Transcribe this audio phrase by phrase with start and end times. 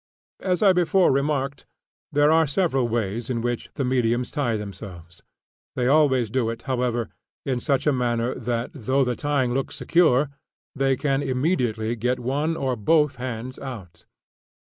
[0.39, 1.67] As I before remarked,
[2.11, 5.21] there are several ways in which the mediums tie themselves.
[5.75, 7.09] They always do it, however,
[7.45, 10.31] in such a manner that, though the tying looks secure,
[10.75, 14.05] they can immediately get one or both hands out.